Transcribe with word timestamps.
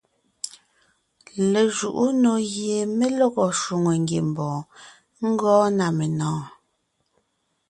Lejuʼú 1.51 2.05
nò 2.21 2.33
gie 2.51 2.77
mé 2.97 3.05
lɔgɔ 3.17 3.45
shwòŋo 3.59 3.91
ngiembɔɔn 4.03 5.27
gɔɔn 5.39 5.71
na 5.77 5.85
menɔ̀ɔn. 5.97 6.43